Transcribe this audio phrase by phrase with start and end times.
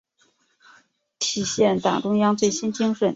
[1.19, 3.07] 体现党中央最新精神